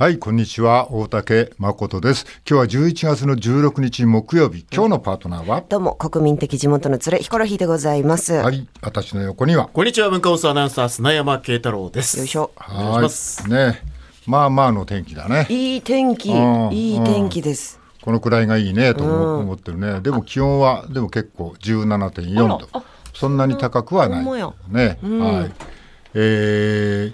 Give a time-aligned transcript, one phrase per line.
[0.00, 0.94] はい、こんにちは。
[0.94, 2.24] 大竹誠です。
[2.48, 4.64] 今日は11月の16日木曜日。
[4.72, 8.32] 今日のパートナーは、どうも、国民的地元の連れ、ヒコロヒーでございます。
[8.32, 9.66] はよい、私の横には。
[9.66, 12.24] こんにちは、文化放送アナウンサー、砂山慶太郎です。
[12.24, 12.50] いしょ。
[12.66, 13.42] お願いします。
[13.42, 13.72] はい。
[13.72, 13.82] ね。
[14.26, 15.46] まあまあの天気だね。
[15.50, 17.78] いい天気、うんいい天気です。
[18.00, 20.00] このくらいがいいねと思思ってるね。
[20.00, 22.68] でも気温は、でも結構17.4度。
[23.12, 24.24] そんなに高くはない。
[24.24, 24.98] ね。
[25.02, 25.52] はい。
[26.14, 27.12] え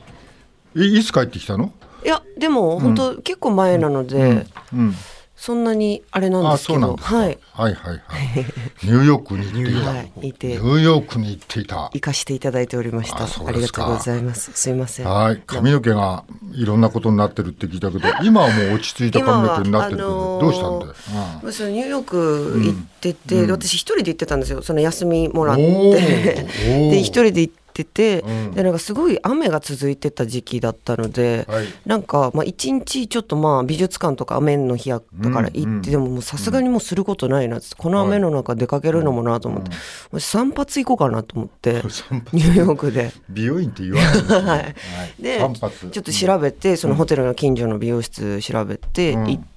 [0.76, 1.72] ー、いいつ帰ってきたの？
[2.06, 4.94] いや、でも、本当、結構前なので、うん。
[5.36, 6.96] そんなにあれなんあ、ですけど。
[6.96, 7.38] はい。
[7.52, 8.00] はいはいはい。
[8.84, 11.90] ニューヨークにニ、ューヨークに行っていた。
[11.92, 13.24] 行かしていただいておりました。
[13.24, 14.52] ありがとうございます。
[14.54, 15.06] すいません。
[15.06, 16.24] はい、髪の毛が
[16.54, 20.94] いろんなことになってるって聞いたけど、今はもう落ち着いた髪の毛になってるけど、どうしたんだよ。
[21.42, 28.50] まあそのニューヨーク行ってて、私一人で行ってたんですよその休みもらっおてー で一人で行ってて、うん。
[28.52, 31.66] でなんかすごい雨が続いてた時期だったので、はい。
[31.84, 39.76] なんかまあ一日ちょっとまあ美術館とか雨の日やったから行って、うんでももうさすがにもうすることないなってこの雨の中出かけるのもなと思って、も
[40.12, 43.12] う散髪行こうかなと思って 散ニューヨークで。
[43.28, 44.40] 美容院って言わないですね。
[44.40, 44.74] はい。
[45.22, 45.38] で
[45.90, 49.24] ちょっと調べてそのホテルの近所の美容室調べてうん。
[49.24, 49.55] 行って、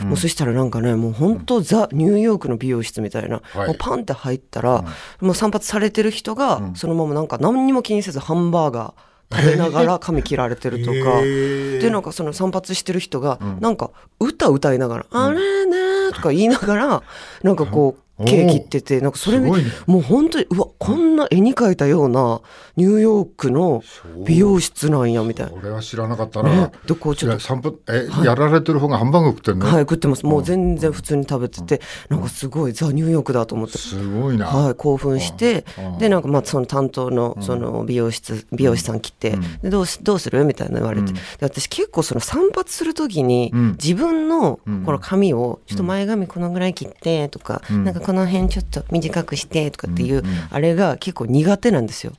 [0.00, 3.66] もうそしたらなんかねもう本当ザ・ニューヨークの美容室みたいな、はい。
[3.68, 4.84] もうパンって入ったら、
[5.20, 17.02] もう散髪されてる人が、そのままなんか何にも気にせずハンバーガー食べながら髪切られてるとか、でなんかその散髪してる人がなんか歌歌いながら「あれね」とか言いながら
[17.42, 18.02] なんかこう。
[18.18, 19.50] お毛切っててなんかそれね。
[19.86, 22.40] もう本当にうわこんな絵に描いたような
[22.76, 23.82] ニューヨークの
[24.26, 25.52] 美容室なんやみたいな。
[25.52, 30.26] 俺は知らなかったな、ね、でこうちょっといや散歩え、やられてる方がハンバーグ食ってんの、はい食ってます。
[30.26, 33.78] もう全然普通に食べててなんかすごいザ・ニューヨークだと思って。
[33.78, 35.98] すごいな、はい、興奮してうん。
[35.98, 40.44] でなんかまあその担当のその美容室美容師さん来てでどうしどうする？
[40.44, 43.70] みたいな言われてで私結構その散髪する時にうん。
[43.72, 44.84] 自分のうん。
[44.84, 47.84] この髪をちょっと前髪このぐらい切ってとかん。
[47.84, 50.34] なんかこの辺ちょっと短くしてとかっていううんうん。
[50.50, 52.14] あれが結構苦手なんですよ。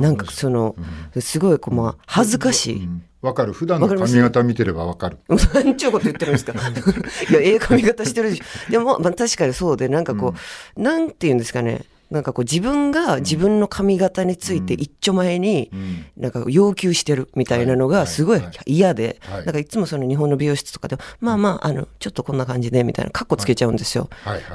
[0.00, 0.74] なんかその
[1.20, 2.76] すごいこうまあ恥ずかしい。
[2.84, 3.52] うんわかる。
[3.54, 5.18] 普段の髪型見てればわかる。
[5.54, 6.52] 何ちゅうこと言ってるんですか？
[7.30, 8.42] いやええ髪型してるでし。
[8.68, 10.34] ょでも、まあ、確かにそうでなんかこ
[10.76, 11.84] う、なんて言うんですかね
[12.14, 16.04] なんかこう自分が自分の髪型について一丁前にん。
[16.16, 19.44] なんか要求してるみたいなのがすごい嫌ではい。
[19.44, 24.08] なんかいつもその日本の美容室とかでもまあまああのちょっとこんな感じでみたいなカッコつけちゃうんですよ。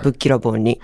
[0.03, 0.80] ぶっきらぼうに。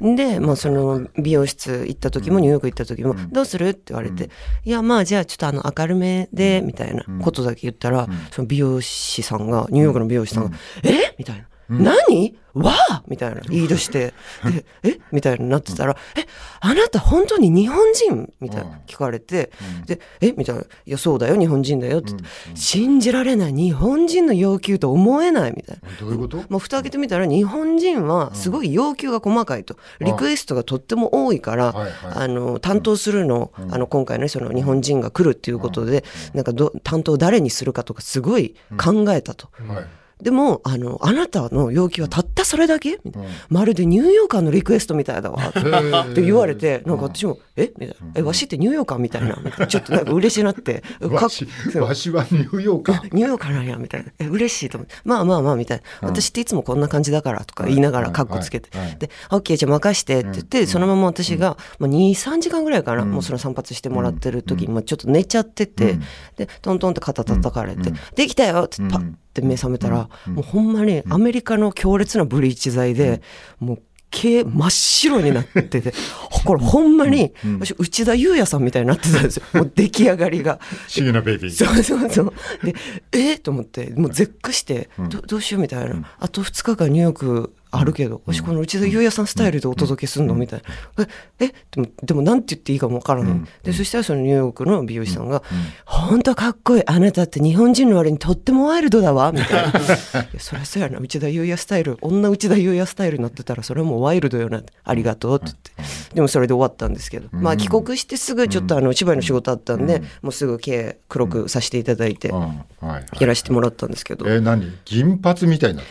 [0.00, 4.30] で、まあ、その美容室行った時もニューヨーク行った時も「どうする?」って言われて
[4.64, 11.14] 「いやまあじゃあちょっとあの明るめで」みたいなことだけ言ったらその美容師さんがニューヨークの美容師さんが「え？
[11.18, 12.36] みたいな「何？
[12.54, 12.72] わ？
[12.90, 13.40] あ!」みたいな。
[13.48, 14.14] 言い出して。
[14.48, 14.98] で「え？
[15.10, 16.24] みたいになってたら「え？
[16.60, 19.50] あなた本当に日本人?」みたいな聞かれて。
[19.86, 20.32] で「え？
[20.36, 21.36] みたいな「いやそうだよ。
[21.38, 22.10] 日本人だよ」って。
[22.12, 23.52] 言って「信じられない。
[23.52, 25.88] 日本人の要求と思えない」みたいな。
[25.98, 26.36] どういうこと？
[26.48, 31.74] もう蓋開けてみたら日本人はすごい要求が細かいと、リクエストがとっても多いから、
[32.14, 36.04] あの担当するの,、あの今回ねその日本人が来るっていうことで、
[36.34, 39.48] なんかど担当を誰にするかとかすごい考えたと。
[39.66, 39.86] はい
[40.22, 42.98] でもあのあなたの要求はたったそれだけ？
[43.04, 45.48] みたいな、まるでニューヨーカーのリクエストみたいだわ。
[45.48, 47.72] って言われてなんか私も「え？
[47.78, 49.36] みたいな「えわしってニューヨーカーみたいな」
[49.66, 50.82] ちょっとなんか嬉しなって。
[51.00, 51.46] わし
[51.78, 53.14] わしはニューヨーカー。
[53.14, 54.12] ニューヨーカーなんやみたいな。
[54.18, 54.94] え嬉しいと思って。
[55.04, 65.98] まあまあまあみたいな、私っていつもこんな感じだからとか言いながらカッコつけて、で「OK じゃあ任して」って言って、そのまま私が、まあ、23時間ぐらいかな、もうその散髪してもらってる時に、まあ、ちょっと寝ちゃってて、
[66.36, 73.20] でトントンって肩叩かれて「できたよ」ってパッて目覚めたら、もうほんまにアメリカの強烈なブリーチ剤で、
[73.58, 73.82] もう
[74.14, 75.92] 毛真っ白になってて、
[76.44, 79.42] これほんまに、私内田裕也さんみたいになってたんですよ。
[79.54, 80.60] もう出来上がりが。
[80.62, 82.32] 不思議なベイビーそうそうそう。
[82.62, 82.74] で、
[83.12, 86.08] えー、と思って、もう絶句して、どどうしようみたいな。
[86.20, 90.34] あと2日間ニューヨークあるけど、私この内田裕也さんスタイルでお届けすんの？
[90.34, 90.62] みたい
[90.96, 91.06] な。
[91.40, 93.40] え、えでも、でもなんて言っていいかもわからない。
[93.62, 95.42] で、そしたらそのニューヨークの美容師さんが、
[95.84, 96.82] ほんとかっこいい。
[96.86, 99.32] あなたって日本人の割にとってもワイルドだわ。
[99.32, 99.72] みたいな。
[100.38, 100.98] そりゃそうやな。
[100.98, 104.62] 内田裕也スタイル、女内田裕也スタイルになってたら、それはもうワイルドよな。
[104.84, 106.14] ありがとうって言って。
[106.14, 107.28] でもそれで終わったんですけど。
[107.32, 114.28] まあ帰国してすぐちょっとあの、芝居の仕事あったんで、もうすぐ毛黒くさせていただいて、やらせてもらったんですけど。
[114.28, 114.72] え何？
[114.84, 115.82] 銀髪みたいにな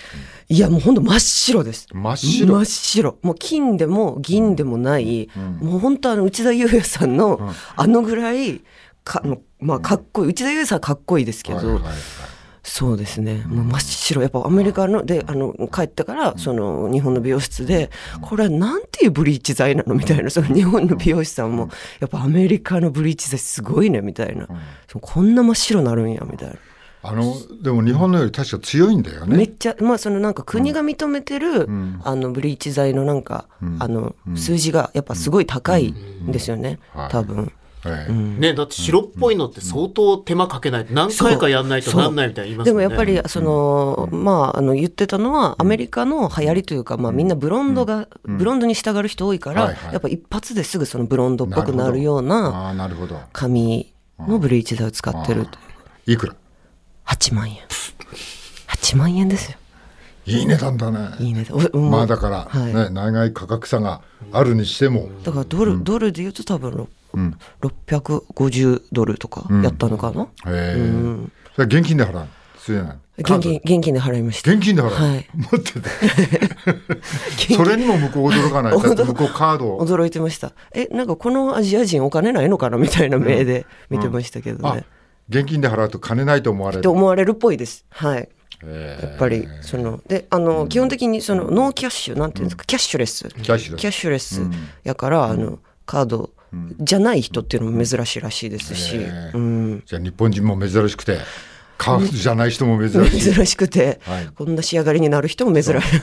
[0.54, 1.88] いやもうほんと真っ白です。
[1.92, 2.48] 真っ白。
[2.48, 3.18] 真っ白。
[3.24, 5.28] もう金でも銀でもない、
[5.60, 8.62] もう本当あの内田裕也さんの、あのぐらい
[9.04, 9.24] か
[9.60, 11.94] まあかっこいい内田裕也さんはかっこいいですけど、はいはいはい
[12.66, 13.44] そうですね。
[13.46, 14.22] もう真っ白。
[14.22, 17.92] やっぱアメリカので、あの、帰ってから、その、日本の美容室で、
[18.22, 19.96] これはなんていうブリーチ剤なの？
[19.96, 21.70] みたいな、その日本の美容師さんも、
[22.00, 24.48] やっぱアメリカのブリーチ剤すごいね、みたいな。
[25.02, 26.56] こんな真っ白なるんや、みたいな。
[27.06, 29.38] あのでも日本のより確か強いんだよね。
[29.38, 32.02] めっちゃ、まあそのなんか国が認めてる、ん。
[32.04, 33.46] あの、ブリーチ剤のなんか、
[33.80, 37.10] あの、数字がやっぱすごい高いんですよね、はい。
[37.10, 37.52] 多分。
[37.86, 40.86] ええね、だって白っぽいのって相当手間かけない。
[40.86, 49.94] と何回かやんないとなんないみたいな言いますでもやっぱりその、まああの言ってたのはアメリカの流行りというか、まあみんなブロンドが、ブロンドに従う人多いから、はいはい。
[49.94, 53.20] やっぱ一発ですぐそのブロンドっぽくなるようなああなるほど。
[53.34, 55.58] 髪のブリーチ剤を使ってると
[56.08, 56.14] いう。
[56.14, 56.36] いくら？
[57.14, 57.58] 8万円。
[58.70, 59.58] 8万円ですよ。
[60.26, 61.10] いい値段だね。
[61.20, 62.74] いいねおもうまあだから、はい。
[62.74, 64.02] ね長い価格差が
[64.32, 66.88] あるにしても、だからドル、ドルで言うと多分ろ
[67.62, 70.76] 650ドルとかやったのかな、へえ。
[71.56, 72.28] それ現金で払う
[72.58, 74.52] そうじゃない現金現金で払いました。
[74.52, 75.30] 現金で払う、はい。
[75.36, 75.90] 持ってて。
[77.56, 78.80] それにも向こう驚かない？
[78.80, 79.86] 向こうカードを。
[79.86, 80.54] 驚いてました。
[80.74, 82.78] えなんかこのアジア人お金ないのかな？
[82.78, 84.86] みたいな目で見てましたけどあね、
[85.30, 87.86] 現金で払うと金ないと思われってる思われるっぽいです。
[87.90, 88.30] はい。
[88.66, 92.64] やっぱりそのであの基本的にそのノーキャッシュなんていうんですか？
[92.66, 93.28] キャッシュレス。
[93.28, 93.82] キャッシュレス。
[93.82, 94.42] キャッシュレス
[94.84, 96.30] やからあのカード
[96.80, 98.98] じゃない人っていうのも珍しいらしいですし、
[99.34, 101.18] うん、じゃあ日本人も珍しくて
[101.78, 103.20] カードじゃない人も珍しい。
[103.34, 104.28] 珍しくて、はい。
[104.34, 106.00] こんな仕上がりになる人も珍しい、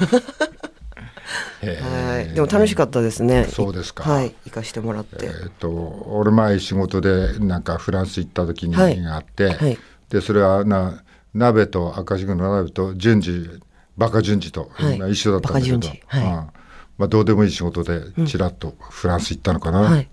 [1.66, 3.44] はい、でも楽しかったですね。
[3.44, 4.08] そうですか。
[4.08, 4.34] はい。
[4.46, 5.70] 行かしてもらって、えっと
[6.08, 9.00] 俺前仕事でなんかフランス行った時にはい。
[9.00, 9.78] があって、はい。
[10.08, 11.02] でそれはな
[11.34, 13.48] 鍋と赤字の鍋と順次
[13.96, 14.70] バカ順次と、
[15.10, 16.22] 一緒だったんだけど、はい。
[16.22, 16.26] うん。
[16.30, 16.52] ま
[17.00, 20.08] あ、どうでもいい仕事でちらっとフランス行ったのかな、はい。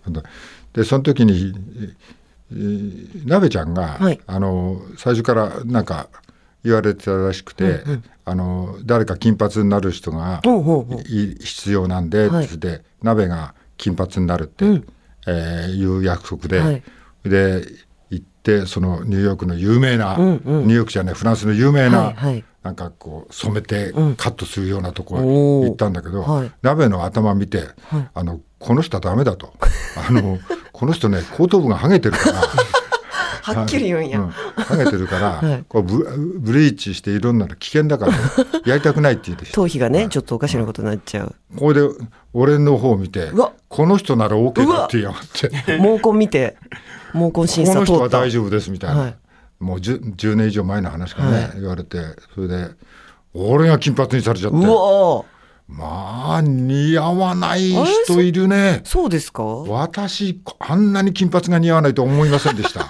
[0.73, 1.53] でその時に
[2.51, 4.19] えー鍋ちゃんが、はい。
[4.25, 6.07] あの最初からなんか
[6.63, 7.81] 言われてたらしくて、
[8.25, 10.41] あの誰か金髪になる人が
[11.39, 12.47] 必要なんで、はい。
[12.47, 14.65] つって鍋が金髪になるって、
[15.27, 16.83] えーいう約束で、はい。
[17.23, 17.63] で
[18.09, 20.67] 行ってそのニューヨークの有名な、うんうん。
[20.67, 22.43] ニューヨークじゃないフランスの有名な、はいはい。
[22.63, 26.51] なんかこう染めてカットするようなとこ行ったんだけど、はい。
[26.61, 27.63] 鍋の頭見て、
[28.13, 29.53] あのこの人はダメだと。
[30.09, 30.39] あの
[30.73, 32.41] この人ね後頭部がハゲてるから。
[33.55, 35.63] はっきり言うんや、うん、ハゲてるから、 はい。
[35.67, 38.13] こうブブリーチしていろんなの危険だから
[38.65, 41.35] やりたくないって言って頭皮がねちょっとおかしなことになっちゃう。
[41.57, 41.87] これで
[42.33, 43.31] 俺の方を見て
[43.69, 45.49] この人なら OK だってやがっ て。
[45.79, 46.57] 毛根見て
[47.13, 47.85] 毛根審この査通った。
[47.85, 49.15] 人は大丈夫ですみたいな、はい。
[49.59, 51.51] もう 10, 10年以上前の話かね、はい。
[51.55, 51.97] 言われて。
[52.35, 52.69] それで
[53.33, 54.57] 俺が金髪にされちゃって。
[54.57, 54.67] うわ。
[54.67, 55.23] ー
[55.69, 57.73] まあ似合わない
[58.05, 58.79] 人いるね。
[58.85, 59.43] そうですか？
[59.43, 62.89] 私あんなに金髪が似合わないと思いませんでした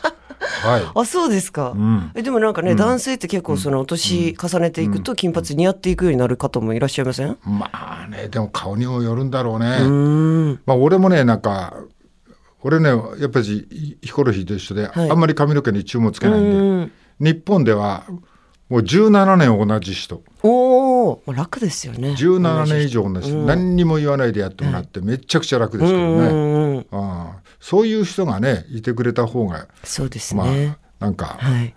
[0.63, 0.81] はい。
[0.93, 2.11] あそうですか、ん。
[2.15, 7.31] えでもなんかね、男性って結構その年重ねていくと金髪似合っていくようになる方もいらっしゃいません？
[7.31, 11.75] うまあねでも顔にもよるんだろうね、まあ、俺もねなんか
[12.61, 15.11] 俺ねやっぱりヒコロヒーと一緒で、はい。
[15.11, 16.91] あんまり髪の毛に注文つけないんで、うん。
[17.19, 18.05] 日本では
[18.69, 20.21] もう17年同じ人。
[20.43, 22.09] おお楽ですよね。
[22.09, 27.41] 17年以上同じ人、何にも言わないでやってもらってめちゃくちゃ楽ですけどね、うんうんうんああ。
[27.59, 31.73] そういう人がねいてくれた方がそうですまね、あなんか、はい。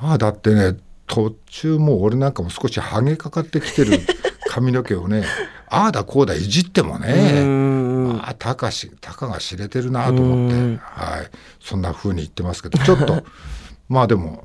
[0.00, 0.76] まあだってね
[1.06, 3.98] 途中もう俺なんかも少しハゲかかってきてる
[4.48, 5.24] 髪の毛をね
[5.68, 13.24] ああだこうだいじってもうねんああたかしたかが知れてるなと思って、はい、そんな風に言ってますけどちょっと
[13.88, 14.44] まあでも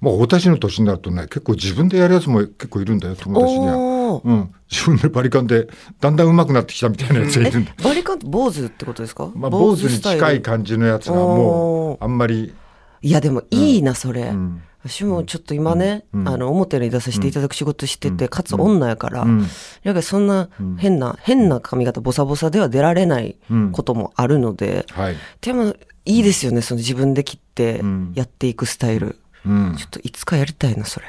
[0.00, 3.98] もう私の年になるとね結構自分でやるやつも結構いるんだよ友達には。
[4.24, 5.68] うん、自分でバリカンで
[6.00, 7.72] だんだん上手くなってきたみたいなやつがいるんだ。
[7.82, 12.54] バリカンって坊主ってことですか、まあ、坊主に近い感じのやつがもうあんまり、
[13.02, 14.62] いやでもいいなそれ、ん。
[14.84, 19.40] 私もちょっと今ね、あの表に出させていただく仕事してて、かつ女やから、ん。
[19.82, 23.36] やっぱりそんな変な、変な髪型ボサボサでは出られない
[23.72, 25.74] こともあるので、はい、でも
[26.04, 28.12] いいですよねその自分で切ってん。
[28.14, 31.06] やっていくスタイル、うん、ちょっといつかやりたいなそれ。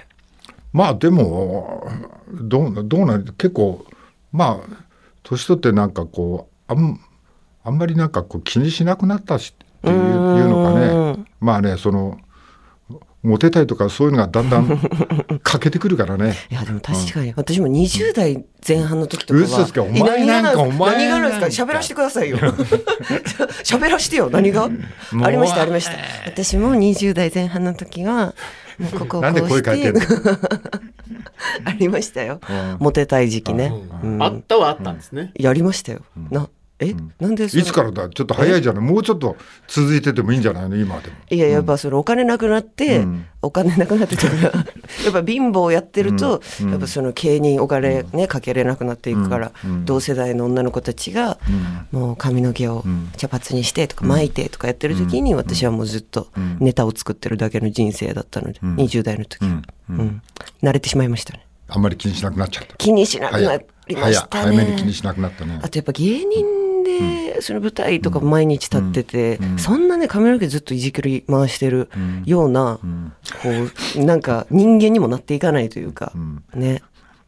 [0.72, 1.88] まあでも
[2.31, 3.86] どうどうなん結構
[4.31, 4.86] まあ
[5.24, 7.00] 年取ってなんかこうあん
[7.63, 10.00] あんまりなんかこう気にしなくなったしっていうい
[10.41, 11.25] うのかね。
[11.39, 12.17] まあねその
[13.21, 14.79] モテたいとかそういうのがだんだん
[15.43, 16.35] 欠けてくるからね。
[16.49, 19.83] いやでも確かに、私も20代前半の時とかは嘘ですか？
[19.83, 21.71] おえ前なんか何がお前何がなんなんかですか？
[21.71, 22.38] 喋らせてくださいよ。
[23.63, 24.29] 喋らしてよ。
[24.31, 24.69] 何が？
[25.23, 25.91] ありましたありました。
[26.27, 28.33] 私も20代前半の時は
[28.79, 29.31] もうここをこうして。
[29.31, 30.01] なんで声変えてんの？
[31.65, 32.39] ありましたよ。
[32.49, 32.77] うん。
[32.79, 33.71] モテたい時期ね、
[34.03, 34.23] うんうん。
[34.23, 35.31] あったはあったんですね。
[35.38, 36.47] やりましたよ、な
[36.81, 38.09] え、なんでそれいつからだ？
[38.09, 38.83] ちょっと早いじゃない？
[38.83, 39.36] もうちょっと
[39.67, 40.77] 続いててもいいんじゃないの？
[40.77, 41.15] 今でも。
[41.29, 43.25] いややっぱそのお金なくなって、うん。
[43.41, 44.57] お金なくなってというか
[45.05, 46.71] やっぱ貧乏やってると、うん。
[46.71, 49.86] やっぱその経にお金ねかけれなくなっていくから、うん。
[49.86, 51.38] 同世代の女の子たちが、
[51.91, 53.12] もう髪の毛をん。
[53.17, 59.63] 茶髪にしてとか巻いてとかやってる時に、私はもうずっとネタを作ってるだけの人生だったので、20代の時、うん。
[59.89, 60.21] うん。
[60.63, 61.45] 慣れてしまいましたね。
[61.67, 62.75] あんまり気にしなくなっちゃった。
[62.77, 63.59] 気にしなくな早
[63.89, 65.60] りました早早めに気ねにしなくなったね。
[65.62, 65.69] あ。
[65.69, 71.89] とやっぱ芸人でその舞台とか毎日立ってて、そんなね髪の毛ずっといじくり回してる
[72.25, 72.79] ような、
[73.41, 73.50] こ
[73.98, 76.13] うなんか人間にもなっていかないというか、
[76.53, 76.81] ね。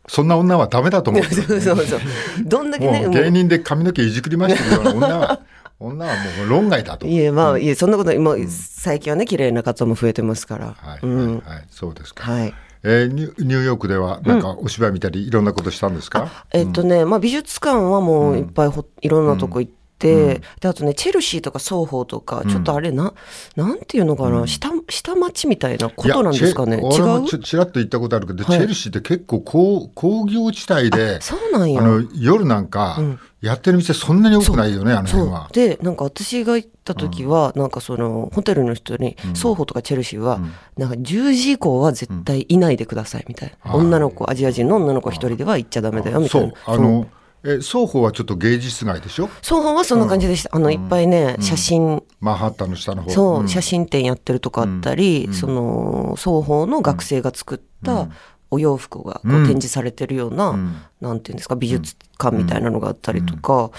[0.08, 1.24] そんな女はダメだと思 う。
[1.24, 2.00] そうそうそう。
[2.44, 5.40] どんだけね芸人で髪の毛いじくりましてるような女は
[5.80, 7.08] 女はもう論外だと。
[7.08, 11.66] いえまあ、いえそんなこともう最近はね綺麗な方も増えてますから、はい、うんはいはい。
[11.70, 12.32] そうですか。
[12.32, 16.46] はいえーニューヨークではなんかお芝居見たりいろんなことしたんですか？
[16.52, 23.14] えっとね、まあ、美術館はもういっぱいほ、いろんなとこ行って、であとねチェルシーとか双方とかちょっとあれな、
[23.56, 27.40] なんていうのかな、下下町みたいなことなんですかね違う？
[27.40, 28.60] ちらっと言ったことあるけど、はい。
[28.60, 31.82] チェルシーって結構工工業地帯でそうなんや。
[31.82, 33.00] あの夜なんか
[33.42, 35.20] やってる店そんなに多くないよねあのそう。
[35.22, 35.50] 辺は。
[35.52, 40.40] でなんか私が行った時は、なんかそのホテルの人に、双方とかチェルシーは、
[40.78, 46.56] なんか10時以降は絶対いないでくださいみたいな、女の子アジア人の女の子一人では行っちゃダメだよみたいそなう。
[46.66, 47.08] あの
[47.44, 49.28] え双方はちょっと芸術街でしょ？
[49.42, 52.04] 双方はそんな感じでした、あのいっぱいね、写真。
[52.20, 53.10] マンハッタンの下の方。
[53.10, 53.48] そう、ん。
[53.48, 58.10] 写真展やってるとこあったり、その双方の学生が作った
[58.52, 60.56] お洋服がこう展示されてるような、
[61.00, 63.72] なんていうんですか美術館みたいなのがあったりとか、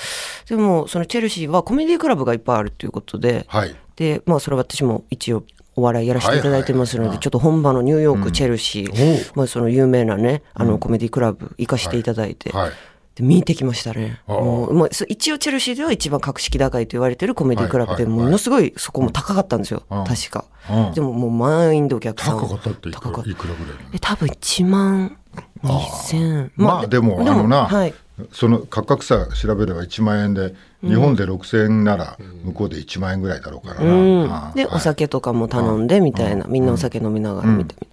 [0.48, 3.76] でもそのチェルシーはコメディクラブがいっぱいあるっていうことで、はい。
[3.96, 5.44] でまあそれは私も一応
[5.76, 12.70] お笑いやらせていただいてますので、ちょっと本場のニューヨーク、チェルシおー、まあ、その有名なねあのコメディクラブ行かせていただいて、はい。
[12.70, 12.76] で
[13.20, 14.20] 見てきましたね。
[14.26, 20.04] もうまあ、一応チェルシーでは一番格式高いと言われてるコメディクラブで、ものすごいそこも高かったんですよ、うん。
[20.04, 20.44] 確か。
[20.70, 20.94] うん。
[20.94, 22.40] でももう満員でお客さん。
[22.40, 23.30] 高かったっていくらった。
[23.30, 25.18] いくらぐらいえ多分1万
[25.62, 27.94] 2000まあでもあのな、はい、
[28.32, 34.54] その価格差調べれば1万円で日本で6000円なら向こうで1万円ぐらいだろうからな、うん。
[34.54, 37.86] で、お酒とかも頼んでみたいな、みんなお酒飲みながらみたいな。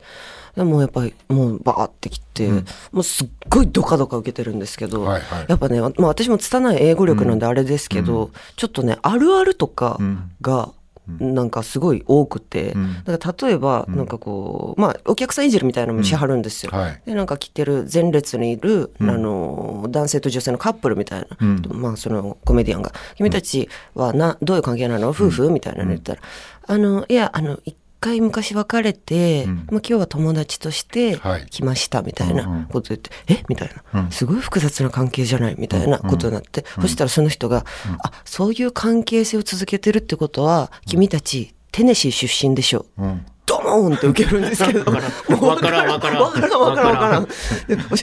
[0.55, 2.49] でもやっぱりもうバーってきて、
[2.91, 5.45] もうすっごいドカドカ受けてるんですけど、はいはい。
[5.47, 9.99] やっぱね、まあ、私も拙い英語力なんであれですけど、ちょっとねあるあるとか
[10.41, 10.71] が、
[11.19, 16.71] なんかすごい多くて、だから例えばなんかこう、まあお客さんいじるみたいなのもしはるんですよ。
[16.71, 17.01] はい。
[17.05, 21.27] でなんか来てる前列にいる、あの男性と女性のカップルみたいな、
[21.73, 25.09] まあそのコメディアンが「君たちはなどういう関係なの？
[25.09, 26.21] 夫婦?」みたいなの言ったら
[26.67, 31.45] 「あのいやあの一回昔別れて、まあ、今日は友達としてはい。
[31.49, 33.43] 来ました」みたいなこと言って「え？
[33.47, 37.65] みたいな、すごい複雑な関係じゃない」みたいなことになって、そしたらその人が
[38.03, 43.25] 「あそういう関係性を続けてるってことは君たちテネシー出身でしょ」うん。
[43.25, 44.79] ドーンって受けるんですけど。
[44.79, 45.41] わからん。
[45.41, 46.21] わからんわからん。
[46.21, 47.25] わからんわからん。
[47.25, 47.29] で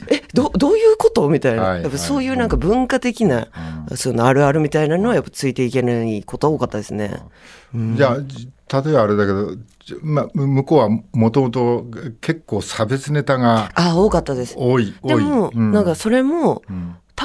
[0.09, 1.27] え、ど、どういうこと？
[1.29, 1.63] みたいな。
[1.63, 3.47] はいやっぱそういうなんか文化的な、
[3.95, 7.21] そのあるあるみたいなのはやっぱついていけないこと多かったですね。
[7.73, 11.85] じゃあじ例えばあれだけど、じまあ、む向こうはもともと
[12.19, 14.55] 結構差別ネタがあ、多かったです。
[14.57, 15.17] 多い多い。
[15.17, 15.71] でも、うん。
[15.71, 16.63] なんかそれも、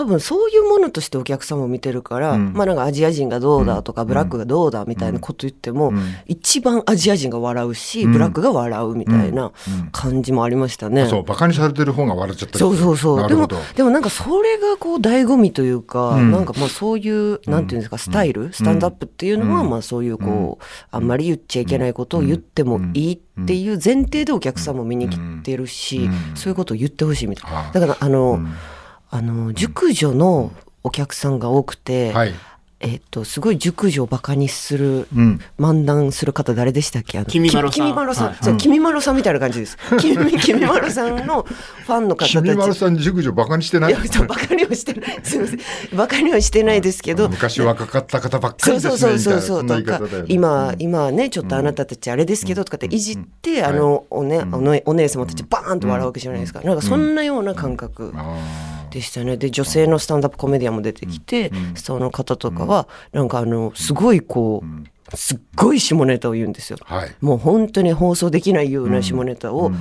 [0.03, 5.93] 多分そういうものとしてお客様を見てるから、まあなんかアジア人がどうだとか、ブラックがどうだみたいなこと言っても、
[6.27, 9.53] 一番アジア人が笑うし、ブラックが笑うみたいな
[9.93, 11.07] 感じもありましたね。
[11.07, 13.29] そうバカにされてる方が笑っちゃったりそうそうそう。
[13.29, 27.71] でもでもなんかそれがこう醍醐味というか、なんかまあそういう、なんていうんですか、スタイル、スタンドアップっていうのは、まあそういうこう、あんまり言っちゃいけないことを言ってもいいっていう前提でお客さんも見に来てるし、そういうことを言ってほしいみたいな。
[27.73, 28.41] だからあの、
[29.15, 30.53] あの、熟女の
[30.83, 32.35] お客さんが多くて、はい。
[32.85, 35.41] えっと、すごい熟女をバカにする、うん。
[35.61, 37.19] 漫談する方誰でしたっけ？
[37.19, 37.71] あの君まろさん。
[37.71, 38.27] き君まろさん。
[38.29, 38.37] はい。
[38.43, 39.79] そう、君まろさんみたいな感じです。
[40.01, 42.33] 君、君まろさんのファンの方たち。
[42.33, 43.93] 君丸さん熟女バカにしてない？
[43.93, 45.21] いや、そうバカにはしてない。
[45.23, 45.61] すみません。
[45.97, 47.29] バカにはしてないですけど。
[47.29, 50.25] 昔若かった方ばっかそうりですねそうそうみたいうなそうとかね。
[50.29, 56.63] 今今ねちょっとあなたたちあれですけどとかっていじってあのおねおねお姉様たちバーンと笑うわけじゃないですか。
[56.63, 58.13] なんかそんなような感覚。
[58.17, 59.37] あでしたね。
[59.37, 66.79] で女性のスタンダップコメディアンも出てきてその方とかはなんかあのすごいこうすっごい下ネタを言うんですよ。
[66.85, 67.15] はい。
[67.21, 69.73] もう本当に放送できないような下ネタをうん。
[69.73, 69.79] ブ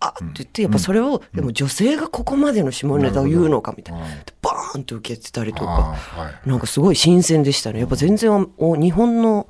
[0.00, 4.06] ワーって言ってやっぱそれをでも女性がここまでの下ネタを言うのかみたいな。
[4.40, 6.48] バーンと受けてたりとあかーはい。
[6.48, 7.80] なんかすごい新鮮でしたね。
[7.80, 9.48] やっぱ全然お日本の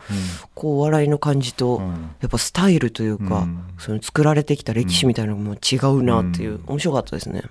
[0.54, 2.14] こうお笑いの感じとん。
[2.20, 3.64] やっぱスタイルというかうん。
[3.78, 6.60] その作られてきた歴史みたいなのも違うなっていう。
[6.66, 7.42] 面白かったですね。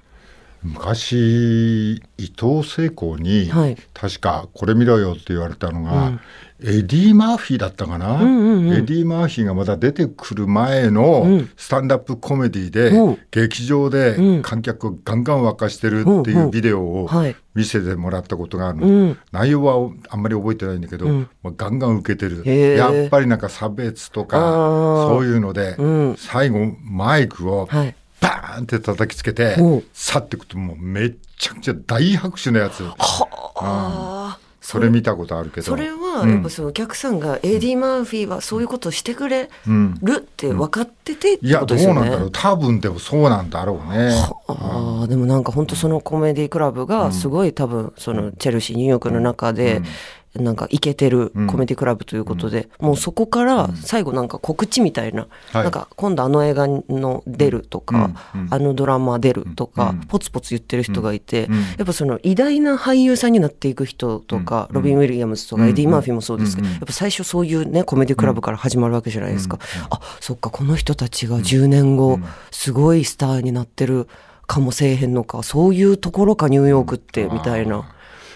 [0.73, 3.77] 昔伊藤聖子に、はい。
[3.93, 6.19] 確かこれ見ろよって言われたのが、うん。
[6.59, 8.73] エディ・マーフィーだったかな、んうんうん。
[8.73, 11.49] エディ・マーフィーがまだ出てくる前のうん。
[11.55, 13.11] スタンダップコメディで、う。
[13.11, 14.41] ん劇場でうん。
[14.41, 16.47] 観客をガンガン沸かしてるってうんいうう。
[16.47, 17.35] んビデオをはい。
[17.53, 19.17] 見せてもらったことがあるの、うん。
[19.31, 21.29] 内容はあんまり覚えてないんだけど、うん。
[21.43, 22.43] まあ、ガンガン受けてる。
[22.75, 24.37] やっぱりなんか差別とか
[25.07, 26.15] そういうので、うん。
[26.17, 27.87] 最後マイクをはい。
[27.87, 29.77] バーンって叩きつけて、う。
[29.77, 32.83] ん去っていくともうめっちゃくちゃ大拍手のやつ。
[33.55, 34.37] あ。
[34.41, 35.63] ーそれ見たことあるけど。
[35.65, 42.01] それはうんやっぱそのお客さんがエディ・マーフィーはそういうことをしてくれうんるって分かっててっていやどうことですよね。
[42.01, 42.31] なんだろう。
[42.33, 44.11] 多分でもそうなんだろうね。
[44.47, 45.07] ああ。
[45.07, 49.81] でもなんか本当そのコメディクラブがすごい多分そのチェルシーニューヨークの中で
[50.37, 55.63] なんかイケてるコメディクラブということでもうそこから最後なんか告知みたいなはい。
[55.63, 58.41] なんか今度あの映画の出るとかうん。
[58.41, 58.47] うん。
[58.53, 59.99] あのドラマ出るとかうん。
[60.07, 61.55] ポツポツ言ってる人がいてうん。
[61.55, 66.73] やっぱその偉大な俳優さんになっていく人とかロビン・ウィリアムズとかエディ・マーフィーもそうですけどうん。
[66.73, 69.59] やっぱ最初そういうねコメディクラブから始まるわけじゃないですか。
[69.89, 72.19] あそっかこの人たちが10年後
[72.51, 74.07] すごいスターになってる
[74.47, 77.85] かもせえへんのかそういうところかニューヨークってみたいな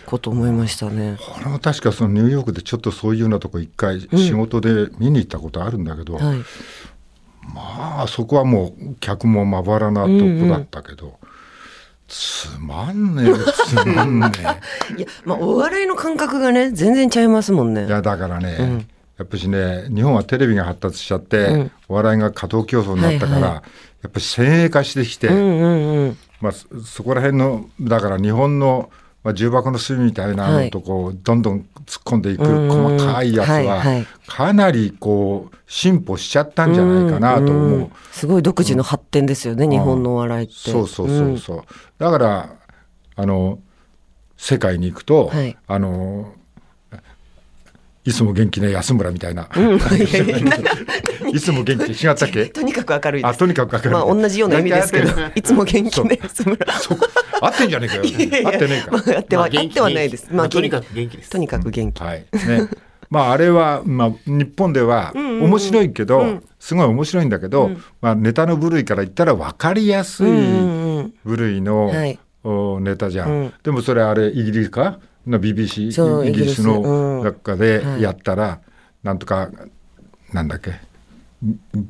[0.05, 1.17] こと思いましたね。
[1.37, 6.37] 俺も確かそのニューヨークでちょっとそういうようなとこ一回仕事で見に行ったことあるんだけど、はい、
[7.53, 10.15] まあそこはもう客もまばらなとこ
[10.49, 11.19] だったけど、
[12.07, 13.33] つまんねえ
[13.67, 14.29] つまんね
[14.97, 17.83] いやまあお笑いの感覚がね全然ちゃいますもんね。
[17.83, 18.87] えいやだからね、ん。
[19.17, 21.71] やっぱしね日本はテレビが発達しちゃって、うん。
[21.87, 23.63] お笑いが過当競争になったから、はいは
[24.01, 26.17] やっぱり先鋭化してきて、うんうんうん。
[26.41, 28.89] まあ、そそこら辺のだから日本の、
[29.23, 37.69] まあ、重箱の隅みたいなのとこうどんどん突っ込んでいくうんうん細かいやつはかなりこう進歩しちゃったんじゃないかなと思う。
[37.69, 40.53] んんすごい独自の発展ですよね、日本のお笑いって。
[40.71, 41.63] そうそうそうそう、
[41.99, 42.55] だから
[43.15, 43.59] あの
[44.37, 45.55] 世界に行くと、はい。
[45.67, 46.33] あの
[48.03, 50.37] いつも元気な安村みたいな、 いやいや
[51.31, 52.47] いつも元気違ったっけ？
[52.47, 53.23] とにかく明るい。
[53.23, 55.11] あとにかく明るいまあ同じような意味ですけど。
[55.35, 56.65] いつも元気ね、安村。
[57.41, 58.01] 合ってんじゃねえかよ。
[58.03, 58.91] 合ってねえか。
[58.91, 60.27] まあ合っては、合ってはないです。
[60.31, 61.29] まあとにか元く元気です。
[61.29, 62.01] とにかく元気。
[62.03, 62.25] はい。
[62.33, 62.67] ね。
[63.11, 67.69] まああれは、まあ、日本では面白いけど、すごい面白いんだけど、
[68.01, 72.17] まあ、ネタの部類から言ったら分かりやすいうんうんうん部類の、はい。
[72.43, 73.53] おネタじゃん。
[73.63, 74.97] でもそれあれイギリスか？
[75.27, 76.61] の BBC イギリスイギリス。
[76.61, 76.83] うん。
[76.83, 78.01] の中ではい。
[78.01, 78.59] やったら、
[79.03, 79.49] なんとか
[80.33, 80.73] なんだっけ？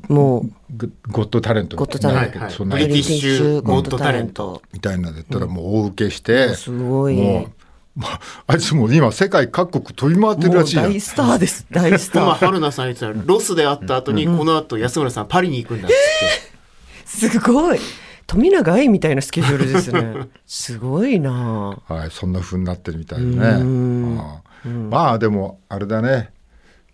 [0.08, 1.76] もう、ゴゴッドタレント。
[1.76, 2.34] ゴッドタレント。
[2.34, 2.78] みたいなそんな。
[2.78, 4.62] ブリティッシュゴッドタレント。
[4.72, 7.16] みたいなのやったらもう大受けして、すごい。
[7.16, 7.52] もう、
[8.00, 11.68] まあ、あいつもう今世界各国飛び回ってるらしいじゃん大スターです。
[11.70, 12.46] 大スタまあ、ー。
[12.46, 17.30] 春菜さん言ってたらロスで会った後に、この後安村さんパリに行くんだっつって。
[17.30, 17.80] すごい。
[18.28, 20.28] 富永愛みたいなスケジュールですね。
[20.46, 23.36] すごいなはい、そんな風になってるみたいでね。
[23.36, 26.32] うんああまあでもあれだね。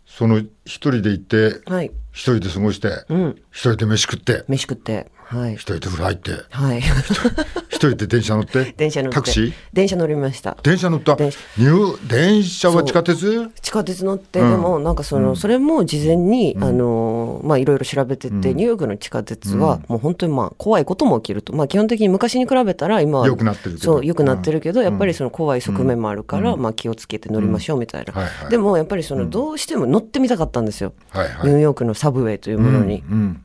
[0.06, 1.92] その一人で行ってはい。
[2.12, 3.36] 一人で過ごしてうん。
[3.52, 5.12] 一人で飯食って飯食って。
[5.30, 5.54] はい。
[5.56, 5.62] 一。
[5.62, 6.32] 人で風呂入って。
[6.50, 6.80] はい。
[7.70, 8.74] 一人で電車乗って。
[8.78, 9.16] 電車乗って。
[9.16, 9.54] タクシー？
[9.74, 10.58] 電車乗りました。
[10.64, 11.16] 電車乗った？
[11.16, 11.40] 電車。
[11.58, 13.52] ニュー電車は地下鉄？
[13.62, 14.52] 地下鉄乗って、うん。
[14.52, 21.54] でもなんかその、それも事前に、あのーまあいろいろ調べてて、ニューヨークの地下鉄はもう本当にまあ怖いことも起きると。
[21.54, 23.84] まあ基本的に昔に比べたら今は良くなってるけど。
[23.84, 28.50] そう良くなってるけど、やっぱりその怖い側面もあるから、まあ気をつけて乗りましょうみたいな、はいはい。
[28.50, 31.48] でもやっぱりそのどうしても乗ってみたかったんですよ、はいはい。
[31.50, 33.04] ニューヨークのサブウェイというものに。
[33.10, 33.42] うん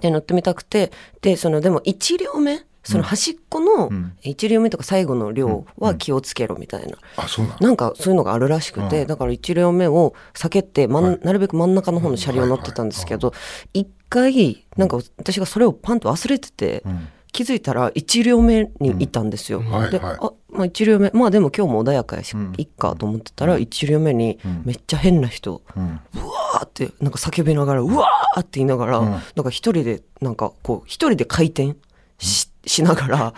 [0.00, 3.90] で乗ってみたくてでそのでも1両目その端っこの
[4.22, 7.58] 1両目とか最後の両は気をつけろみたいな、あそうなの？
[7.60, 11.20] なんかそういうのがあるらしくて、だから1両目を避けて、まんはい。
[11.22, 13.32] なるべく真ん中の方の車両乗ってたんですけど
[13.72, 17.08] 一回なんか私がそれをパンと忘れてて、ん。
[17.32, 19.62] 気づいたら1両目にいたんですよ。
[19.90, 25.84] で、あまあ、1両目まあでも今日も穏やかやし、いっかと思ってたら1両目にめっちゃ変な人、うん。
[25.84, 29.10] うわーってなんか叫びながらうわーって言いながら、うん。
[29.10, 31.76] なんか一人でなんかこう一人で回転
[32.18, 33.34] ししながら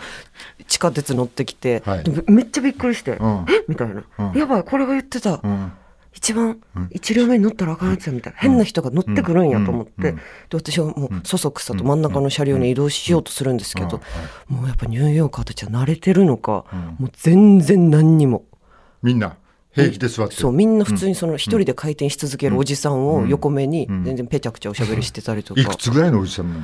[0.67, 2.03] 地下鉄乗ってきて、はい。
[2.03, 3.45] でめめっちゃびっくりして、うん。
[3.49, 3.63] え？
[3.67, 4.37] みたいな、うん。
[4.37, 5.71] やばいこれが言ってた、うん
[6.15, 6.59] 一番
[6.91, 10.17] 一両目に乗ったらあかんやつやみたいな、変な人が乗ってくるんやと思って、で
[10.53, 14.01] 私はもうそそくさと真ん中の車両に移動しようとするんですけど、
[14.47, 16.65] もうやっぱニューヨーカーたちは慣れてるのか、
[16.97, 18.45] もう全然何にも。
[19.03, 19.35] みんな
[19.71, 24.03] 平気で座ってそうみんな普通にその一人で回転し続けるおじさんを横目にん。
[24.05, 26.61] 全然ぺちゃくちゃおしゃべりしてたりとか、いくつぐらいのおじさんなの？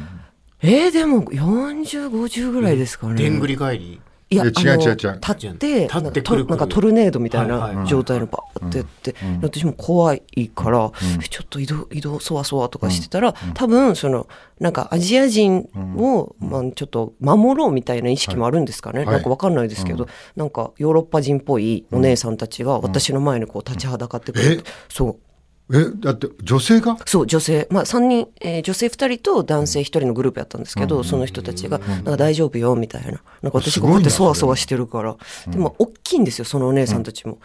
[0.61, 3.99] えー、でも4050ぐらいですかね、でんぐり返り
[4.31, 5.13] いや、いや違うあの違う違う。
[5.15, 10.21] 立って、立ってなんかくるくるトなんかトルネードみたいな状態のバーってやって、私も怖い
[10.55, 10.91] から、
[11.29, 14.27] ちょっと移動、移動、そわそわとかしてたら、多分、その、
[14.61, 15.67] なんかアジア人
[15.97, 18.99] を、まあ、ちょっと守ろうみたいな意識もあるんですかね。
[18.99, 19.07] はい。
[19.07, 25.30] なんかわかんないですけど、なんかヨーロッパ人っぽいお姉さんたちが私の前にこう立ちはだかってくれて、そう。
[25.73, 26.97] えだって女性が？
[27.05, 27.67] そう、女性。
[27.69, 33.21] まあ、3人、えー女性2人と男性1人のグループやったんですけど、その人たちが、なんか大丈夫よ、みたいな。
[33.41, 35.15] なんか私がこうやってそわそわしてるから。
[35.47, 37.39] でも、大きいんですよ、そのお姉さんたちも。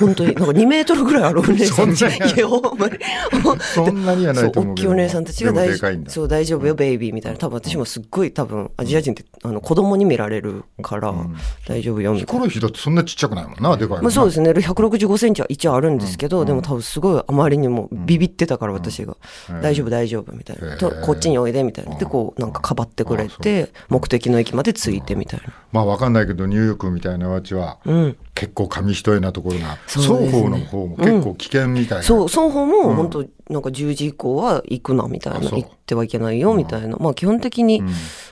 [0.00, 1.98] 本当に、なんか2メートルぐらいあるお姉さんたち。
[1.98, 2.98] そんなにあるいや、ほんまに。
[3.60, 5.76] そんなにはないと思う大きいお姉さんたちが大
[6.08, 7.38] そう大丈夫よ、ベイビーみたいな。
[7.38, 11.14] 多分私もすっごい多分、アジア人ってあの子供に見られるから、
[11.66, 12.32] 大丈夫よ、みたいな。
[12.32, 19.16] ヒコロヒーだってそんなちっちゃくないもんなでかいもんなまあ、そうですね165センチは一応あるんですけど、でも多分すごいあまりにもビビってたから私が、
[19.62, 21.96] 大丈夫大丈夫みたいな、とこっちにおいでみたいな。
[21.96, 25.52] でこうなんかかばってくれて目的の駅まで着いてみたいな。
[25.72, 28.16] まあわかんないけどニューヨークみたいな街は、うん。
[28.34, 35.48] 結構紙一重なところが、双方の方も結構危険みたいな、そう双方も本当なんか10時以降は行くなみたいな。
[35.48, 37.82] 行ってはいけないよみたいな、まあ基本的に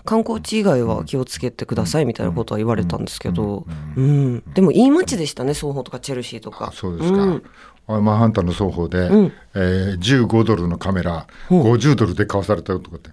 [0.04, 3.64] 観光地以外は気をつけてくださいみたいなことは言われたんですけど、
[3.96, 4.42] うん。
[4.52, 6.66] でもいい街でしたね双方とかチェルシーとか。
[6.66, 7.40] あそうですか、
[7.87, 9.33] マンハンタンの双方で、ん。
[9.55, 13.11] えー15ドルのカメラ、50ドルで買わされたとかって。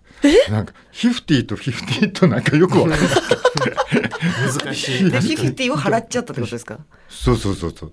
[0.49, 2.99] なんか50と50となんかよくわかんない。
[4.63, 5.11] 難しい。
[5.11, 6.79] でフィフィティを払っちゃったってことですか？
[7.09, 7.91] そうそうそうそう。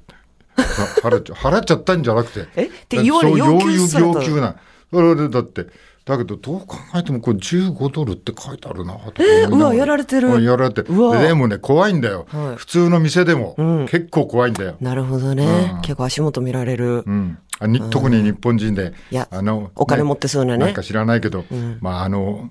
[1.02, 2.48] 払っちゃ払っちゃったんじゃなくて。
[2.56, 2.66] え？
[2.66, 4.56] って言われそう要求された要求な。
[4.92, 5.66] それでだって
[6.08, 10.28] だけどどう考えてもこれ15ドルって書いてあるなとか思いながうわやられてる。
[10.28, 10.80] うんやられて。
[10.82, 11.18] うわ。
[11.18, 12.56] ででもね怖いんだよ、はい。
[12.56, 13.86] 普通の店でも、ん。
[13.86, 20.64] 結構怖いんだよ、なるほどね、結構足元見られる、うん、あに特に日本人でいやあのお金持ってそうなね。
[20.64, 21.44] なんか知らないけど、
[21.80, 22.50] まああの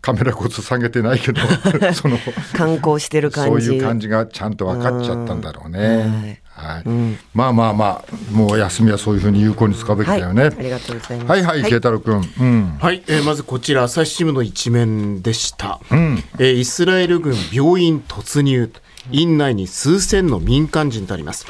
[0.00, 1.40] カメラこそ下げてないけど
[1.92, 2.16] その
[2.54, 3.66] 観光してる感じ。
[3.66, 5.78] そういう感じがちゃんと分かっちゃったんだろうね。
[5.80, 6.42] はい
[6.90, 7.18] ん。
[7.34, 10.44] まあまあまあもう休みはそういうふうに有効に使うべきだよね。
[10.44, 11.30] はい、ありがとうございます。
[11.30, 12.22] はいはい、慶太郎君。
[12.40, 12.78] うん。
[12.80, 16.22] はい、えーまずこちら朝日新聞の一面でした、ん。
[16.38, 18.72] えーイスラエル軍病院突入
[19.12, 21.46] 院内に数千の民間人とあります。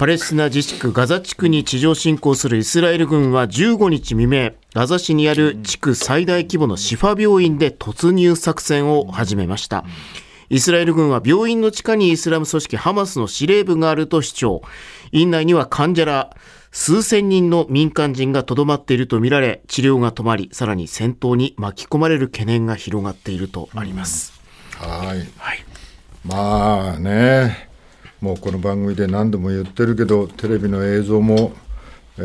[0.00, 9.84] パレスチナ自治区ガザ地区に地上侵攻するイスラエル軍は15日未明ガザ市にある地区最大規模のシファ病院で突入作戦を始めました
[10.50, 14.62] イスラエル軍は病院の地下にイスラム組織ハマスの司令部があると主張。
[15.12, 16.36] 院内には患者ら
[16.72, 24.32] 数千人の民間人がとどまっているとみられ治療が止まりさらに戦闘に巻き込まれる懸念が広がっているとあります、
[24.74, 25.18] はい。
[25.38, 25.64] はい。
[26.24, 27.68] まあね、
[28.20, 31.52] もうこの番組で何度も言ってるけど、テレビの映像も、
[32.18, 32.20] え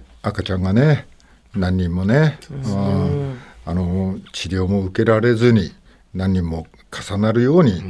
[0.00, 1.08] ー赤ちゃんがね、
[1.52, 5.72] 何人もね、うんあの治療も受けられずに
[6.14, 7.82] 何人も重なるように、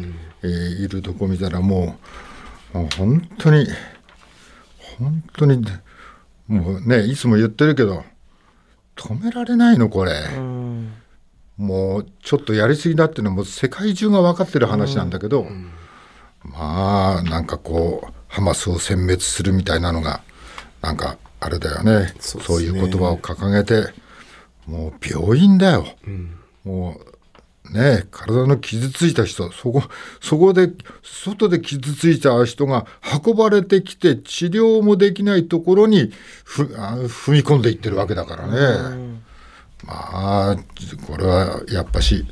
[0.42, 1.96] えーいるとこ見たらも
[2.74, 3.66] う、もう本当に、
[4.98, 5.64] 本当に、
[6.46, 8.04] もうね、いつも言ってるけど、
[8.96, 10.12] 止められないの、これ。
[11.56, 15.46] もうちょっとやりすぎだっていうのはもう世界中が分かってる話なんだけど、
[16.42, 20.22] まあなんかこうハマスを殲滅するみたいなのが
[20.80, 22.14] なんかあれだよね。
[22.18, 23.92] そそういう言葉を掲げて
[24.66, 25.86] もう病院だよ、
[26.64, 27.11] もう
[27.70, 29.82] ね体の傷ついた人そこ
[30.20, 30.70] そこで
[31.02, 32.86] 外で傷ついた人が
[33.24, 36.12] 運ばれてきて治療もできないところに
[36.44, 39.22] ふあ踏み込んでいってるわけだからね。
[39.84, 40.56] まあ
[41.06, 42.24] これはやっぱし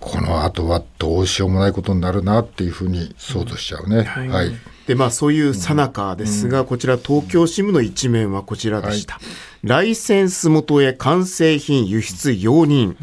[0.00, 4.02] この後はどうしようもないことになるなっていうふうに想像しちゃうね。
[4.02, 4.52] はい。
[4.86, 9.20] でまあそういうさなかですが、こちら東京新聞の一面はこちらでした、
[9.62, 12.96] ライセンス元へ完成品輸出容認、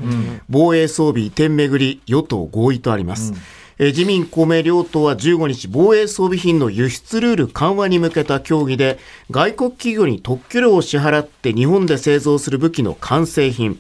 [0.50, 3.34] 防衛装備移転巡り与党合意とあります、
[3.80, 9.00] えー自民公明両党は15日防衛装備品の輸出ルール緩和に向けた協議で
[9.32, 13.80] 外国企業に特許料を支払って日本で製造する武器の完成品、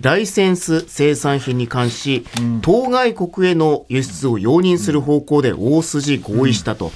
[0.00, 2.24] ライセンス生産品に関し、
[2.62, 6.92] 当該国への輸出を容認する方向で大筋合意したと、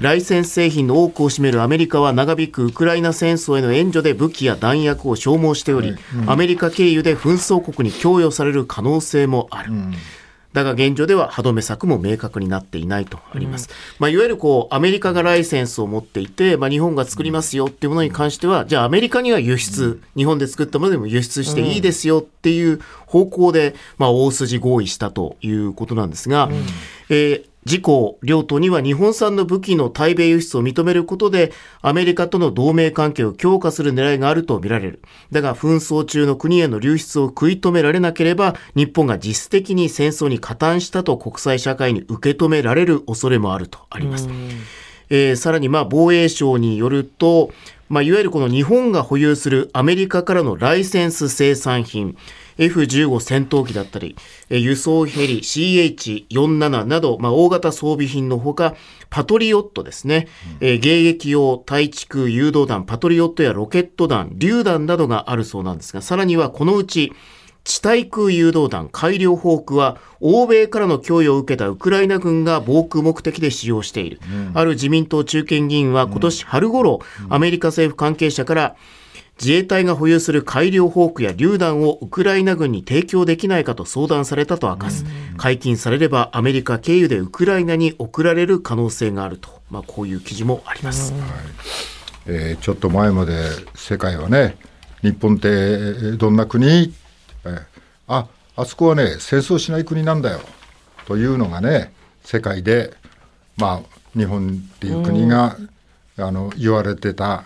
[0.00, 5.94] ライセンス製品の多くを占めるアメリカは長引くウクライナ戦争への援助で武器や弾薬を消耗しており、
[6.26, 9.72] アメリカ経由で紛争国に供与される可能性もある。
[10.56, 13.68] だが現状では歯止め策も明確になっていないとあります。
[13.98, 26.48] まあ、いわゆるこう、アメリカがライセンスを持っていて、まあ、日本が作りますよっていうものに関しては、じゃあアメリカには輸出、日本で作ったものでも輸出していいですよっていう方向で、まあ、大筋合意したということなんですが、
[27.10, 31.52] えー自公両党には日本産の武器の対米輸出を認めることで、
[31.82, 35.02] アメリカとの同盟関係を強化する狙いがあると見られる。
[35.32, 44.28] だが、紛争中の国への流出を食い止められなければ、日本が実質的に戦争に加担したと国際社会に受け止められる恐れもあるとあります。
[45.10, 47.50] えー、さらに、まあ、防衛省によると、
[47.88, 52.16] まあ、いわゆるこの日本が保有するアメリカからのライセンス生産品、
[52.58, 54.16] F15 戦闘機だったり、
[54.48, 58.74] 輸送ヘリ CH47 など、まあ、大型装備品のほか、
[59.10, 60.28] パトリオットですね、
[60.60, 67.12] うん、迎撃用対地空誘導弾、パトリオットやロケット弾、榴弾などがあるそうなんですが、さらにはこのうち、
[67.66, 78.76] 地対空誘導弾改良フォークは欧米からの供与を受けたウクライナ軍が防空目的で使用している、うん、ある自民党中堅議員は今年春頃、うん、アメリカ政府関係者から
[79.38, 85.04] 自衛隊が保有する改良フォークや榴弾をウクライナ軍に提供できないかと相談されたと明かす、
[85.36, 91.22] 解禁されればアメリカ経由でウクライナに送られる可能性があると、まあ、こういう記事もあります、はい。
[92.26, 93.34] えー、ちょっと前まで
[93.74, 94.56] 世界はね
[95.02, 96.94] 日本ってどんな国、
[97.44, 97.62] えー、
[98.08, 100.40] ああそこはね戦争しない国なんだよ。
[101.06, 101.92] というのがね
[102.24, 102.94] 世界で
[103.56, 105.56] まあ日本っていう国が、
[106.18, 107.44] あの言われてた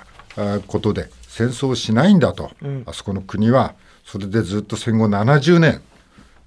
[0.69, 3.75] ことで戦争しないんだと、うん、あそこの国は。
[4.05, 5.81] それでずっと戦後70年、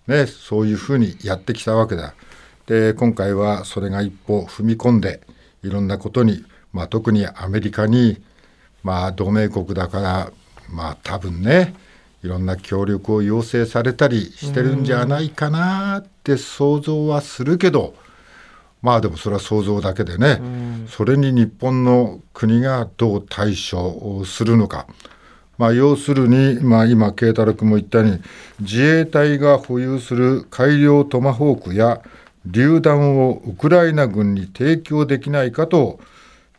[0.06, 2.14] ね、そういうふうにやってきたわけだ。
[2.68, 5.22] で今回はそれが一歩踏み込んで
[5.64, 8.22] いろんなことに、まあ、特にアメリカに、
[8.84, 10.32] まあ、同盟国だから、
[10.70, 11.74] まあ、多分ね
[12.24, 17.96] いろんな協力を要請されたりしてるんじゃないかなって想像はするけど、
[18.84, 24.86] まあでもそれは想像だけでね、うん、それに日本の国がどう対処するのか。
[25.58, 28.22] まあ、要するに、まあ、今、慶太郎君も言ったように、
[28.60, 32.02] 自衛隊が保有する改良トマホークや
[32.50, 36.00] 榴弾をウクライナ軍に提供できないかと、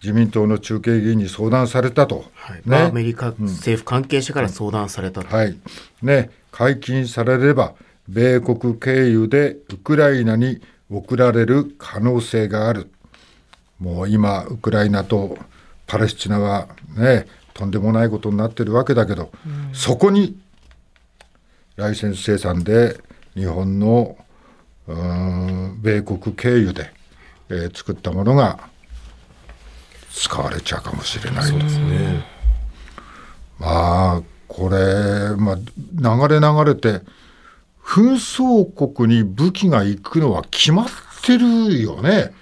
[0.00, 2.62] 自民党の中継議員に相談されたと、はい。
[2.64, 5.58] ね、アメリカ政府関係者から相談されたと、うん、はい。
[6.00, 7.74] ね、解禁されれば、
[8.08, 12.90] 米国経由でウクライナに送られる可能性がある。
[13.78, 15.38] もう今、ウクライナと
[15.86, 20.36] パレスチナはね、とんでもないことになってるわけだけど、うん、そこに
[21.76, 22.98] ライセンス生産で
[23.34, 24.16] 日本の
[24.86, 26.92] 米国経由で、
[27.48, 28.58] えー、作ったものが
[30.12, 31.44] 使われちゃうかもしれない。
[31.44, 32.24] そうですね。
[33.58, 37.04] まあこれ、まあ、流れ流れて
[37.84, 40.86] 紛争国に武器が行くのは決まっ
[41.22, 42.32] てるよね。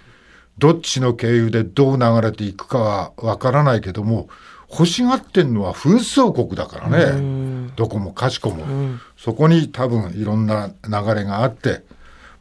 [0.59, 4.29] どっちの経由でどう流れていくかはわからないけども、
[4.71, 7.71] 欲しがってんのは紛争国だからね。
[7.77, 8.65] どこもかしこも。
[9.19, 11.83] そこに多分いろんな流れがあって、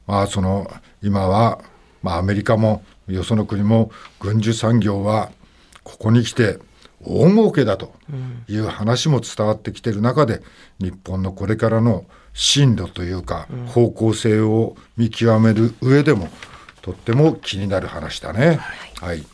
[0.06, 1.60] まあその、今は、
[2.04, 5.32] まあアメリカもよその国も軍需産業は
[5.84, 6.60] ここに来て
[7.04, 7.94] 大儲けだと
[8.48, 10.42] いう話も伝わってきてる中で、
[10.80, 16.30] 日本のこれからの進路というか、方向性を見極める上でも
[16.82, 18.48] とっても気になる話だね。
[18.48, 18.58] はい、
[19.10, 19.26] はい。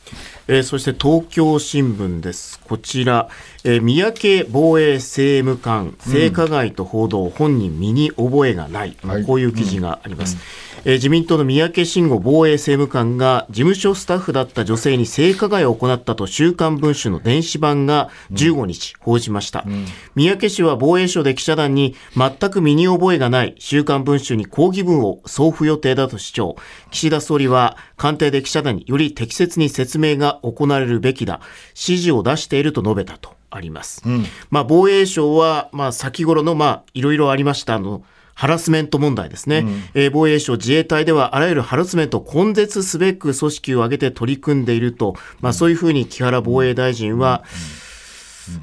[0.49, 2.59] えー、そして東京新聞です。
[2.59, 3.29] こちら、
[3.63, 10.35] えー、三宅防衛政務官、性加害と報道、うん、本人身に覚えがない、はい、こういう記事があります。
[10.35, 26.55] うんえー、自民党の三宅慎吾防衛政務官が事務所スタッフだった女性に性加害を行ったと週刊文春の電子版が15日報じました、うん、三宅氏は防衛省で記者団に全く身に覚えがない週刊文春に抗議文を送付予定だと主張。
[26.89, 31.41] 岸田総理は官邸で記者団により適切に説明が行われるべきだ。
[31.71, 38.03] 指示を出していると述べたとあります、うん、まあ、防衛省は、まあ、先頃の、まあ、いろいろありましたの
[38.37, 47.43] ハラスメント問題ですね、うん、えー、防衛省自衛隊ではあらゆるハラスメントを根絶すべく組織を挙げて取り組んでいると、まあ、そういうふうに木原防衛大臣は、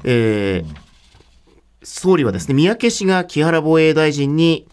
[0.05, 0.75] えー、
[1.83, 4.65] 総理はですね、三宅氏が木原防衛大臣に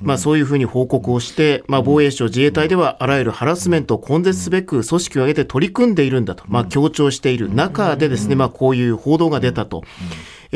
[0.00, 9.82] まあ、そういうふうに報告をして、まあ、防衛省、自衛隊ではあらゆるハラスメントを根絶すべく組織を挙げて取り組んでいるんだと、まあ、強調している中でですね、まあ、こういう報道が出たと。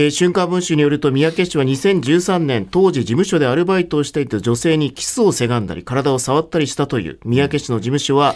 [0.01, 8.35] えー、春刊文春によると三宅氏は2013年当時事務所でアルバイトをしていた女性にキスをせがんだり体を触ったりしたという三宅氏の事務所は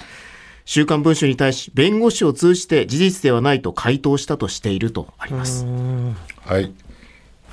[0.67, 5.65] 週刊文春に対し弁護士を通じて事実ではないと回答したとしているとあります。
[6.43, 6.71] はい。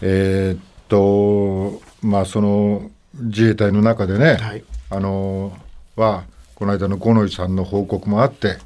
[0.02, 5.58] えー、っとまあその自衛隊の中でね、はい、あの
[5.96, 8.58] はこの間の五ノ井さんの報告もあって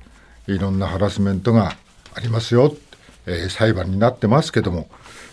[0.48, 1.76] いろんなハラスメントが
[2.16, 2.76] ありますよ、
[3.28, 4.88] えー、裁判になってますけども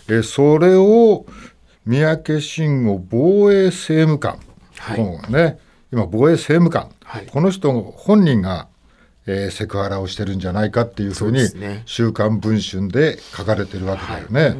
[0.09, 1.25] えそれを
[1.85, 4.39] 三宅慎吾防衛政務官、
[4.77, 5.59] はい、ね、
[5.91, 7.27] 今、防衛政務官、はい。
[7.27, 8.67] この人本人が、
[9.25, 11.83] えーセクハラをしてるんじゃないかっていうふうにね。
[11.85, 14.57] 週刊文春で書かれてるわけだよね。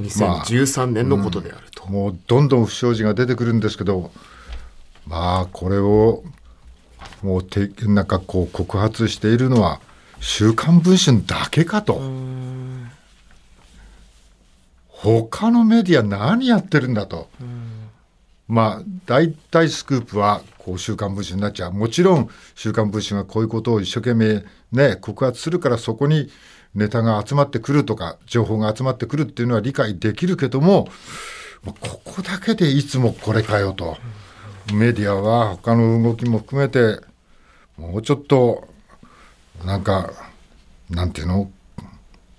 [0.00, 1.86] 2013年のことであると。
[1.88, 4.10] もうどんどん不祥事が出てくるんですけど
[5.06, 6.22] まあこれを
[7.22, 9.80] もうてなんかこう告発しているのは
[10.20, 12.00] 「週刊文春」だけかと。
[15.04, 17.28] 他のメディア何やってるんだと。
[18.48, 21.72] まあ大体スクープはこう週刊文春になっちゃう。
[21.72, 26.30] もちろん週刊文春がこういうことを一生懸命ね告発するからそこに
[26.74, 30.88] ネタが集まってくるとか情報が集まってくるっていうのは理解できるけども
[31.64, 33.98] ここだけでいつもこれかよと。
[34.72, 37.00] メディアは他の動きも含めて
[37.76, 38.66] もうちょっと
[39.64, 40.10] なんか
[40.88, 41.50] なんていうの？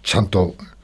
[0.01, 0.74] ちゃんとふ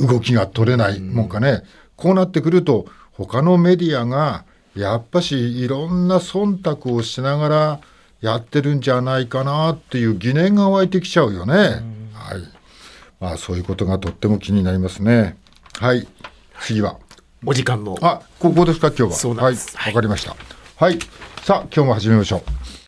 [0.00, 1.62] 動きが取れないもんかね、
[1.96, 7.80] こうなってくると他のメディアがやっぱしいろんな忖度をしながら
[8.20, 11.54] やってるんじゃないかなっていう疑念が湧いてきちゃうよね。
[11.54, 12.42] はい。
[13.20, 15.36] まあそういうことがとっても気になりますね。
[15.80, 16.06] はい。
[16.60, 16.98] 次は。
[17.44, 17.96] お時間の。
[18.02, 19.12] あ、ここですか今日は。
[19.12, 19.92] そうなんですはい。
[19.92, 20.36] わかりました。
[20.76, 20.98] はい。
[21.42, 22.57] さあ今日も始めましょう。